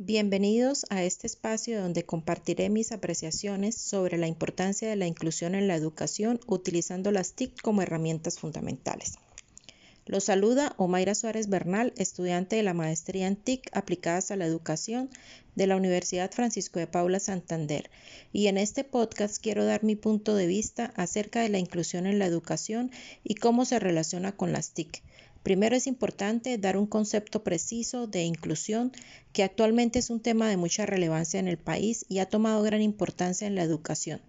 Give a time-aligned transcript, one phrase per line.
[0.00, 5.66] Bienvenidos a este espacio donde compartiré mis apreciaciones sobre la importancia de la inclusión en
[5.66, 9.14] la educación utilizando las TIC como herramientas fundamentales.
[10.06, 15.10] Los saluda Omaira Suárez Bernal, estudiante de la maestría en TIC aplicadas a la educación
[15.56, 17.90] de la Universidad Francisco de Paula Santander.
[18.32, 22.20] Y en este podcast quiero dar mi punto de vista acerca de la inclusión en
[22.20, 22.92] la educación
[23.24, 25.02] y cómo se relaciona con las TIC
[25.42, 28.92] Primero es importante dar un concepto preciso de inclusión,
[29.32, 32.82] que actualmente es un tema de mucha relevancia en el país y ha tomado gran
[32.82, 34.20] importancia en la educación.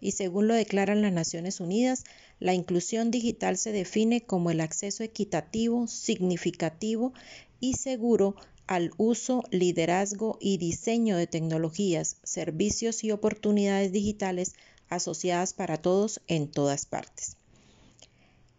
[0.00, 2.04] Y según lo declaran las Naciones Unidas,
[2.40, 7.12] la inclusión digital se define como el acceso equitativo, significativo
[7.60, 8.34] y seguro
[8.66, 14.54] al uso, liderazgo y diseño de tecnologías, servicios y oportunidades digitales
[14.88, 17.36] asociadas para todos en todas partes.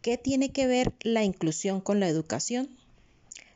[0.04, 2.68] ¿Qué tiene que ver la inclusión con la educación?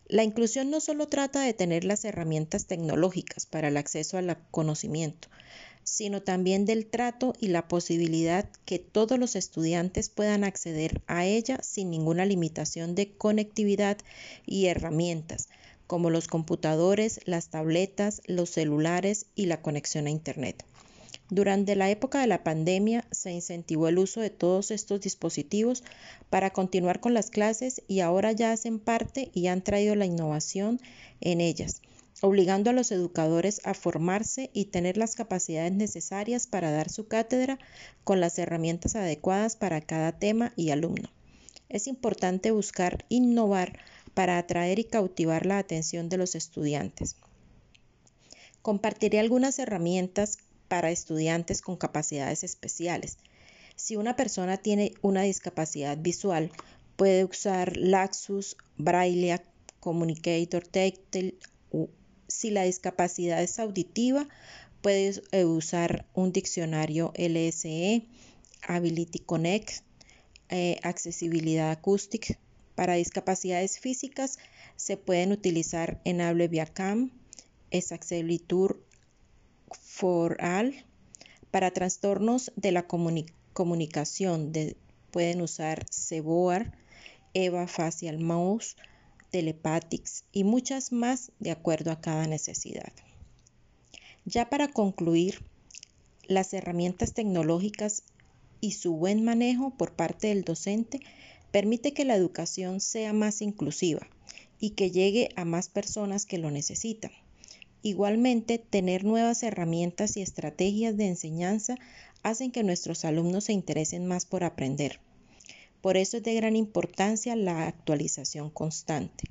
[0.08, 5.28] La inclusión no solo trata de tener las herramientas tecnológicas para el acceso al conocimiento,
[5.84, 11.60] sino también del trato y la posibilidad que todos los estudiantes puedan acceder a ella
[11.62, 13.98] sin ninguna limitación de conectividad
[14.46, 15.50] y herramientas,
[15.86, 20.64] como los computadores, las tabletas, los celulares y la conexión a Internet.
[21.30, 25.84] Durante la época de la pandemia se incentivó el uso de todos estos dispositivos
[26.30, 30.80] para continuar con las clases y ahora ya hacen parte y han traído la innovación
[31.20, 31.82] en ellas,
[32.22, 37.60] obligando a los educadores a formarse y tener las capacidades necesarias para dar su cátedra
[38.06, 41.10] con las herramientas adecuadas para cada tema y alumno.
[41.68, 43.78] Es importante buscar innovar
[44.14, 47.18] para atraer y cautivar la atención de los estudiantes.
[48.62, 53.18] Compartiré algunas herramientas para estudiantes con capacidades especiales.
[53.76, 56.52] Si una persona tiene una discapacidad visual,
[56.96, 59.40] puede usar Laxus, Braille,
[59.80, 61.36] Communicator Tactile.
[62.28, 64.28] Si la discapacidad es auditiva,
[64.82, 68.04] puede eh, usar un diccionario LSE,
[68.68, 69.84] Ability Connect,
[70.50, 72.38] eh, accesibilidad acústica.
[72.76, 74.38] Para discapacidades físicas
[74.76, 77.12] se pueden utilizar Enable Viacam,
[78.48, 78.87] Tour
[79.72, 80.74] for All.
[81.52, 84.52] Para trastornos de la comunicación
[85.12, 86.78] pueden usar Ceboar,
[87.34, 88.76] Eva Facial Mouse,
[89.32, 92.92] Telepathics y muchas más de acuerdo a cada necesidad.
[94.26, 95.44] Ya para concluir,
[96.28, 98.04] las herramientas tecnológicas
[98.60, 101.00] y su buen manejo por parte del docente
[101.52, 104.08] permite que la educación sea más inclusiva
[104.60, 107.12] y que llegue a más personas que lo necesitan.
[107.88, 111.78] Igualmente, tener nuevas herramientas y estrategias de enseñanza
[112.22, 115.00] hacen que nuestros alumnos se interesen más por aprender.
[115.80, 119.24] Por eso es de gran importancia la actualización constante.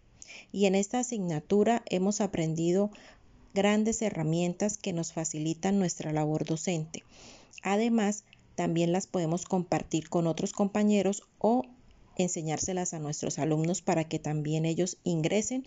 [0.53, 2.91] Y en esta asignatura hemos aprendido
[3.53, 7.05] grandes herramientas que nos facilitan nuestra labor docente.
[7.63, 8.25] Además,
[8.55, 11.61] también las podemos compartir con otros compañeros o
[12.17, 15.67] enseñárselas a nuestros alumnos para que también ellos ingresen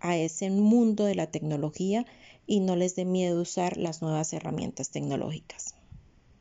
[0.00, 2.06] a ese mundo de la tecnología
[2.46, 5.77] y no les dé miedo usar las nuevas herramientas tecnológicas.